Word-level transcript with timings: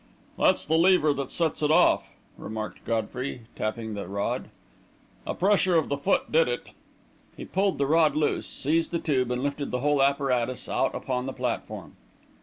"That's 0.35 0.65
the 0.65 0.79
lever 0.79 1.13
that 1.13 1.29
sets 1.29 1.61
it 1.61 1.69
off," 1.69 2.09
remarked 2.35 2.85
Godfrey, 2.85 3.41
tapping 3.55 3.93
the 3.93 4.07
rod. 4.07 4.49
"A 5.27 5.35
pressure 5.35 5.75
of 5.75 5.89
the 5.89 5.97
foot 5.99 6.31
did 6.31 6.47
it." 6.47 6.69
He 7.37 7.45
pulled 7.45 7.77
the 7.77 7.85
rod 7.85 8.15
loose, 8.15 8.47
seized 8.47 8.89
the 8.89 8.97
tube, 8.97 9.29
and 9.29 9.43
lifted 9.43 9.69
the 9.69 9.81
whole 9.81 10.01
apparatus 10.01 10.67
out 10.67 10.95
upon 10.95 11.27
the 11.27 11.33
platform. 11.33 11.97